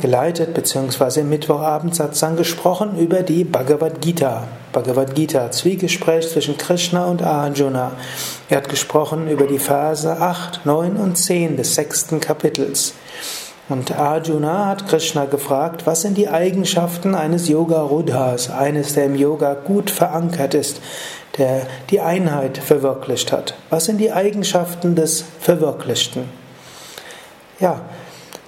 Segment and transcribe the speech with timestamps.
[0.00, 4.44] geleitet, beziehungsweise im Mittwochabendsatzang gesprochen über die Bhagavad Gita.
[4.72, 7.92] Bhagavad Gita, Zwiegespräch zwischen Krishna und Arjuna.
[8.48, 12.94] Er hat gesprochen über die Verse 8, 9 und 10 des sechsten Kapitels.
[13.68, 19.14] Und Arjuna hat Krishna gefragt, was sind die Eigenschaften eines Yoga Rudhas, eines, der im
[19.14, 20.80] Yoga gut verankert ist,
[21.36, 23.54] der die Einheit verwirklicht hat.
[23.68, 26.24] Was sind die Eigenschaften des Verwirklichten?
[27.60, 27.82] Ja,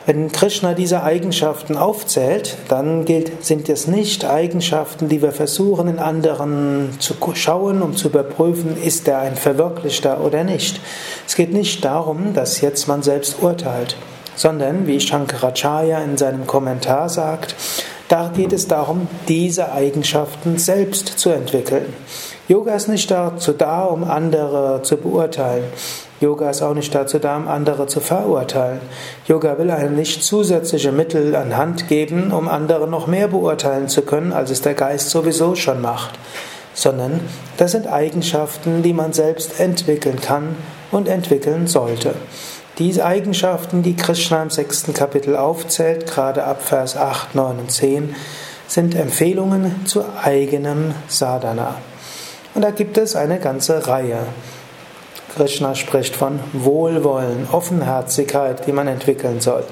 [0.06, 5.98] wenn Krishna diese Eigenschaften aufzählt, dann gilt, sind es nicht Eigenschaften, die wir versuchen in
[5.98, 10.80] anderen zu schauen, um zu überprüfen, ist er ein Verwirklichter oder nicht.
[11.26, 13.96] Es geht nicht darum, dass jetzt man selbst urteilt
[14.40, 17.54] sondern, wie Shankaracharya in seinem Kommentar sagt,
[18.08, 21.92] da geht es darum, diese Eigenschaften selbst zu entwickeln.
[22.48, 25.64] Yoga ist nicht dazu da, um andere zu beurteilen.
[26.20, 28.80] Yoga ist auch nicht dazu da, um andere zu verurteilen.
[29.26, 34.02] Yoga will einem nicht zusätzliche Mittel an Hand geben, um andere noch mehr beurteilen zu
[34.02, 36.18] können, als es der Geist sowieso schon macht.
[36.74, 37.20] Sondern
[37.56, 40.56] das sind Eigenschaften, die man selbst entwickeln kann
[40.90, 42.14] und entwickeln sollte.
[42.78, 48.14] Diese Eigenschaften, die Krishna im sechsten Kapitel aufzählt, gerade ab Vers 8, 9 und 10,
[48.66, 51.76] sind Empfehlungen zu eigenem Sadhana.
[52.54, 54.18] Und da gibt es eine ganze Reihe.
[55.36, 59.64] Krishna spricht von Wohlwollen, Offenherzigkeit, die man entwickeln soll.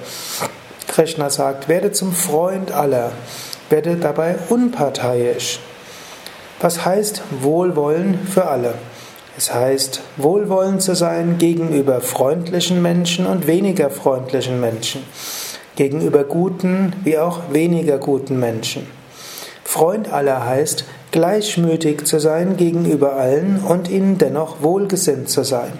[0.86, 3.12] Krishna sagt, werde zum Freund aller,
[3.70, 5.60] werde dabei unparteiisch.
[6.60, 8.74] Was heißt Wohlwollen für alle?
[9.38, 15.04] Es heißt, wohlwollend zu sein gegenüber freundlichen Menschen und weniger freundlichen Menschen,
[15.76, 18.88] gegenüber guten wie auch weniger guten Menschen.
[19.62, 25.72] Freund aller heißt, gleichmütig zu sein gegenüber allen und ihnen dennoch wohlgesinnt zu sein.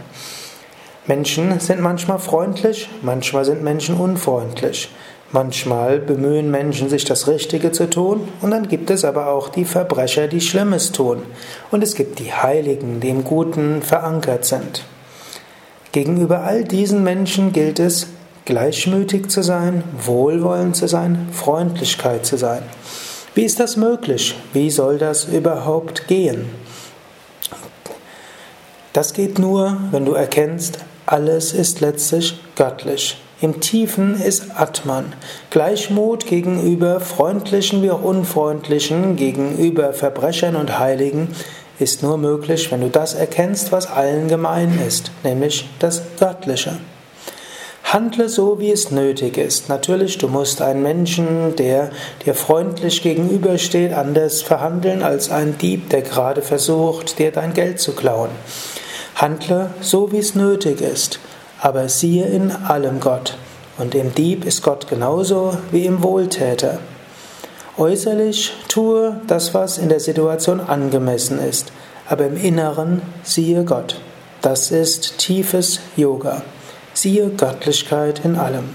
[1.07, 4.91] Menschen sind manchmal freundlich, manchmal sind Menschen unfreundlich.
[5.31, 9.67] Manchmal bemühen Menschen sich das Richtige zu tun und dann gibt es aber auch die
[9.67, 11.23] Verbrecher, die Schlimmes tun.
[11.71, 14.85] Und es gibt die Heiligen, die im Guten verankert sind.
[15.93, 18.07] Gegenüber all diesen Menschen gilt es,
[18.47, 22.63] gleichmütig zu sein, wohlwollend zu sein, Freundlichkeit zu sein.
[23.35, 24.35] Wie ist das möglich?
[24.53, 26.51] Wie soll das überhaupt gehen?
[28.93, 33.21] Das geht nur, wenn du erkennst, alles ist letztlich göttlich.
[33.41, 35.13] Im Tiefen ist Atman.
[35.51, 41.29] Gleichmut gegenüber freundlichen wie auch unfreundlichen, gegenüber Verbrechern und Heiligen
[41.79, 46.79] ist nur möglich, wenn du das erkennst, was allen gemein ist, nämlich das Göttliche.
[47.93, 49.69] Handle so, wie es nötig ist.
[49.69, 51.91] Natürlich, du musst einen Menschen, der
[52.25, 57.93] dir freundlich gegenübersteht, anders verhandeln als ein Dieb, der gerade versucht, dir dein Geld zu
[57.93, 58.31] klauen.
[59.15, 61.19] Handle so, wie es nötig ist
[61.61, 63.37] aber siehe in allem Gott.
[63.79, 66.79] Und im Dieb ist Gott genauso wie im Wohltäter.
[67.77, 71.73] Äußerlich tue das, was in der Situation angemessen ist,
[72.09, 74.01] aber im Inneren siehe Gott.
[74.43, 76.43] Das ist tiefes Yoga.
[77.01, 78.71] Siehe Göttlichkeit in allem.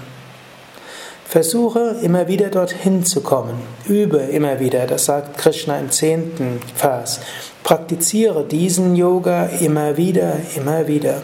[1.26, 3.56] Versuche immer wieder dorthin zu kommen.
[3.86, 7.20] Übe immer wieder, das sagt Krishna im zehnten Vers.
[7.64, 11.20] Praktiziere diesen Yoga immer wieder, immer wieder.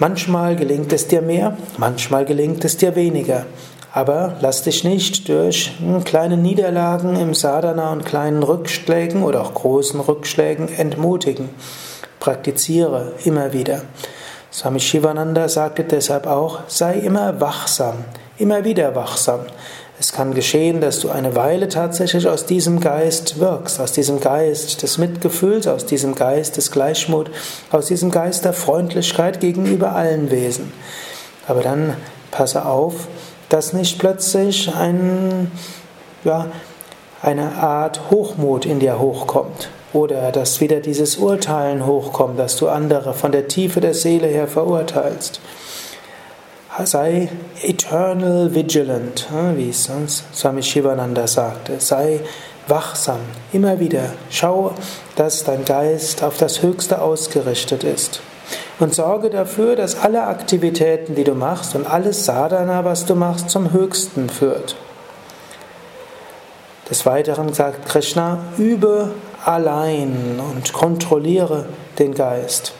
[0.00, 3.46] Manchmal gelingt es dir mehr, manchmal gelingt es dir weniger.
[3.92, 5.70] Aber lass dich nicht durch
[6.04, 11.48] kleine Niederlagen im Sadhana und kleinen Rückschlägen oder auch großen Rückschlägen entmutigen.
[12.18, 13.82] Praktiziere immer wieder.
[14.52, 18.04] Swami Shivananda sagte deshalb auch, sei immer wachsam,
[18.36, 19.40] immer wieder wachsam.
[20.00, 24.82] Es kann geschehen, dass du eine Weile tatsächlich aus diesem Geist wirkst, aus diesem Geist
[24.82, 27.30] des Mitgefühls, aus diesem Geist des Gleichmut,
[27.70, 30.72] aus diesem Geist der Freundlichkeit gegenüber allen Wesen.
[31.46, 31.94] Aber dann
[32.32, 33.06] passe auf,
[33.50, 35.52] dass nicht plötzlich ein,
[36.24, 36.46] ja,
[37.22, 43.14] eine Art Hochmut in dir hochkommt oder dass wieder dieses Urteilen hochkommt, dass du andere
[43.14, 45.40] von der Tiefe der Seele her verurteilst
[46.86, 47.28] sei
[47.62, 49.90] eternal vigilant, wie es
[50.34, 52.20] Swami Shivananda sagte, sei
[52.68, 53.20] wachsam,
[53.52, 54.14] immer wieder.
[54.30, 54.72] Schau,
[55.16, 58.20] dass dein Geist auf das Höchste ausgerichtet ist.
[58.78, 63.50] Und sorge dafür, dass alle Aktivitäten, die du machst und alles Sadhana, was du machst,
[63.50, 64.76] zum Höchsten führt.
[66.88, 69.10] Des Weiteren sagt Krishna, übe
[69.44, 71.66] allein und kontrolliere
[71.98, 72.72] den Geist.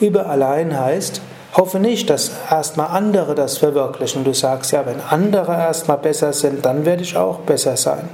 [0.00, 1.20] Übe allein heißt,
[1.54, 4.22] Hoffe nicht, dass erstmal andere das verwirklichen.
[4.22, 8.08] Du sagst ja, wenn andere erstmal besser sind, dann werde ich auch besser sein.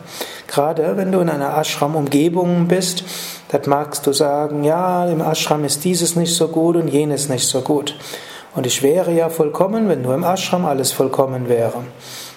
[0.46, 3.04] Gerade wenn du in einer Ashram-Umgebung bist,
[3.48, 7.46] dann magst du sagen, ja, im Ashram ist dieses nicht so gut und jenes nicht
[7.46, 7.96] so gut.
[8.54, 11.82] Und ich wäre ja vollkommen, wenn nur im Ashram alles vollkommen wäre.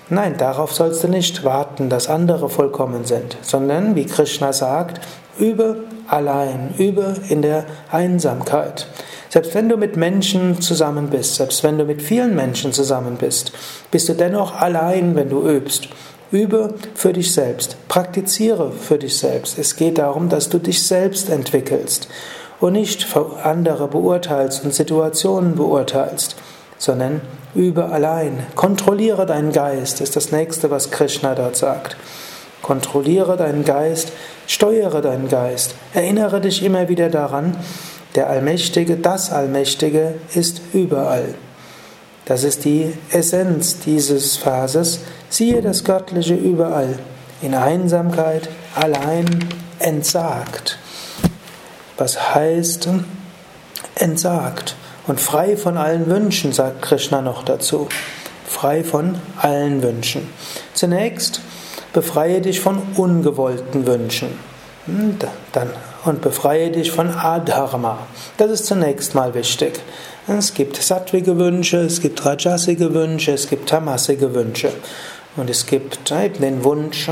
[0.09, 4.99] Nein, darauf sollst du nicht warten, dass andere vollkommen sind, sondern, wie Krishna sagt,
[5.39, 8.87] übe allein, übe in der Einsamkeit.
[9.29, 13.51] Selbst wenn du mit Menschen zusammen bist, selbst wenn du mit vielen Menschen zusammen bist,
[13.91, 15.89] bist du dennoch allein, wenn du übst.
[16.31, 19.57] Übe für dich selbst, praktiziere für dich selbst.
[19.57, 22.09] Es geht darum, dass du dich selbst entwickelst
[22.59, 23.05] und nicht
[23.43, 26.35] andere beurteilst und Situationen beurteilst,
[26.77, 27.21] sondern
[27.55, 28.45] übe allein.
[28.55, 31.95] Kontrolliere deinen Geist, ist das nächste, was Krishna dort sagt.
[32.67, 34.11] Kontrolliere deinen Geist,
[34.45, 37.55] steuere deinen Geist, erinnere dich immer wieder daran,
[38.15, 41.35] der Allmächtige, das Allmächtige ist überall.
[42.25, 44.99] Das ist die Essenz dieses Phases.
[45.29, 46.99] Siehe das Göttliche überall,
[47.41, 49.47] in Einsamkeit, allein,
[49.79, 50.77] entsagt.
[51.97, 52.89] Was heißt
[53.95, 54.75] entsagt
[55.07, 57.87] und frei von allen Wünschen, sagt Krishna noch dazu.
[58.45, 60.27] Frei von allen Wünschen.
[60.73, 61.39] Zunächst
[61.97, 64.27] befreie dich von ungewollten Wünschen.
[64.85, 65.17] Hm,
[65.51, 65.71] dann
[66.05, 67.97] und befreie dich von Adharma.
[68.37, 69.79] Das ist zunächst mal wichtig.
[70.27, 74.69] Es gibt sattvige Wünsche, es gibt rajasige Wünsche, es gibt tamasige Wünsche.
[75.37, 77.09] Und es gibt eben den Wunsch,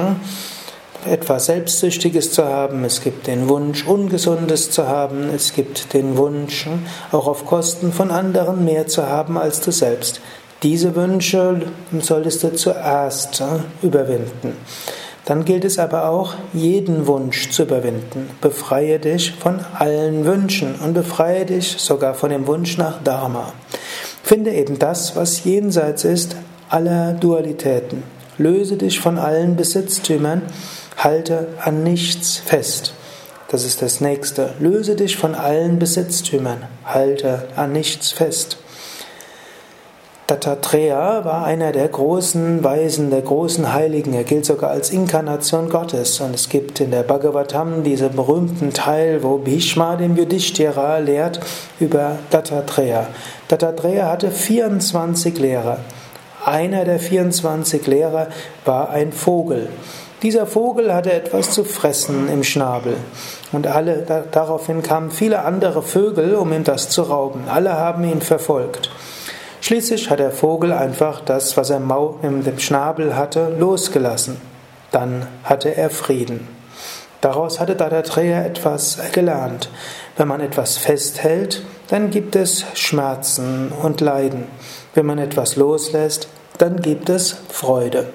[1.07, 6.67] etwas Selbstsüchtiges zu haben, es gibt den Wunsch, Ungesundes zu haben, es gibt den Wunsch,
[7.11, 10.21] auch auf Kosten von anderen mehr zu haben als du selbst.
[10.65, 11.61] Diese Wünsche
[11.99, 13.43] solltest du zuerst
[13.83, 14.57] überwinden.
[15.25, 18.31] Dann gilt es aber auch, jeden Wunsch zu überwinden.
[18.41, 23.53] Befreie dich von allen Wünschen und befreie dich sogar von dem Wunsch nach Dharma.
[24.23, 26.35] Finde eben das, was jenseits ist,
[26.67, 28.01] aller Dualitäten.
[28.39, 30.41] Löse dich von allen Besitztümern,
[30.97, 32.95] halte an nichts fest.
[33.49, 34.55] Das ist das nächste.
[34.59, 38.57] Löse dich von allen Besitztümern, halte an nichts fest.
[40.27, 44.11] Dattatreya war einer der großen Weisen, der großen Heiligen.
[44.15, 46.19] Er gilt sogar als Inkarnation Gottes.
[46.19, 51.41] Und es gibt in der Bhagavatam diesen berühmten Teil, wo Bhishma dem Yudhishthira lehrt
[51.79, 53.05] über Dattatreya.
[53.49, 55.77] Dattatreya hatte 24 Lehrer.
[56.43, 58.29] Einer der 24 Lehrer
[58.65, 59.69] war ein Vogel.
[60.23, 62.97] Dieser Vogel hatte etwas zu fressen im Schnabel.
[63.51, 67.43] Und alle, daraufhin kamen viele andere Vögel, um ihm das zu rauben.
[67.47, 68.89] Alle haben ihn verfolgt.
[69.65, 74.37] Schließlich hat der Vogel einfach das, was er im Schnabel hatte, losgelassen.
[74.91, 76.47] Dann hatte er Frieden.
[77.19, 79.71] Daraus hatte Dattatreya etwas gelernt.
[80.17, 84.43] Wenn man etwas festhält, dann gibt es Schmerzen und Leiden.
[84.93, 86.27] Wenn man etwas loslässt,
[86.59, 88.09] dann gibt es Freude.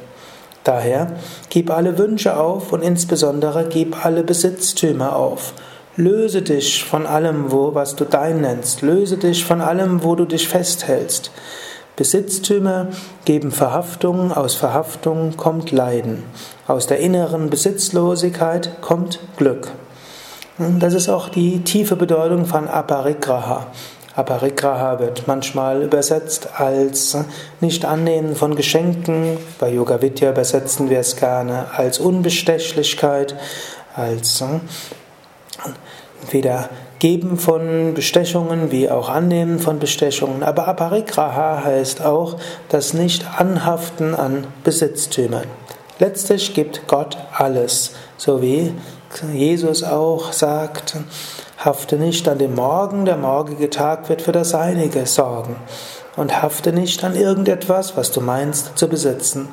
[0.63, 1.17] Daher
[1.49, 5.55] gib alle Wünsche auf und insbesondere gib alle Besitztümer auf.
[5.97, 8.83] Löse dich von allem, wo, was du dein nennst.
[8.83, 11.33] Löse dich von allem, wo du dich festhältst.
[11.97, 12.89] Besitztümer
[13.25, 16.23] geben Verhaftung, aus Verhaftung kommt Leiden.
[16.67, 19.69] Aus der inneren Besitzlosigkeit kommt Glück.
[20.79, 23.67] Das ist auch die tiefe Bedeutung von Aparigraha.
[24.15, 27.17] Aparigraha wird manchmal übersetzt als
[27.61, 29.39] nicht annehmen von Geschenken.
[29.59, 33.35] Bei Yoga Vidya übersetzen wir es gerne als Unbestechlichkeit,
[33.95, 34.43] als
[36.31, 36.69] Weder
[37.01, 40.43] Geben von Bestechungen wie auch Annehmen von Bestechungen.
[40.43, 42.37] Aber Aparigraha heißt auch
[42.69, 45.47] das Nicht-Anhaften an Besitztümern.
[45.99, 48.75] Letztlich gibt Gott alles, so wie
[49.33, 50.97] Jesus auch sagt,
[51.59, 55.57] hafte nicht an dem Morgen, der morgige Tag wird für das Seinige sorgen.
[56.17, 59.49] Und hafte nicht an irgendetwas, was du meinst zu besitzen.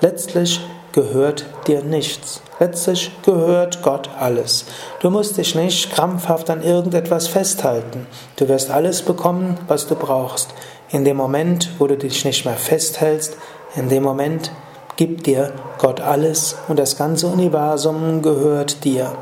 [0.00, 0.60] Letztlich
[0.92, 2.42] gehört dir nichts.
[2.60, 4.66] Letztlich gehört Gott alles.
[5.00, 8.06] Du musst dich nicht krampfhaft an irgendetwas festhalten.
[8.36, 10.50] Du wirst alles bekommen, was du brauchst.
[10.90, 13.36] In dem Moment, wo du dich nicht mehr festhältst,
[13.74, 14.52] in dem Moment
[14.96, 19.12] gibt dir Gott alles und das ganze Universum gehört dir.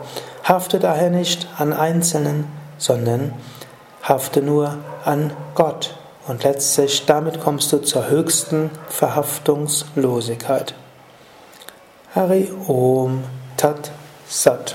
[0.45, 2.47] Hafte daher nicht an Einzelnen,
[2.77, 3.33] sondern
[4.03, 5.95] hafte nur an Gott.
[6.27, 10.75] Und letztlich damit kommst du zur höchsten Verhaftungslosigkeit.
[12.13, 13.23] Hari Om
[13.57, 13.93] Tat
[14.27, 14.75] Sat.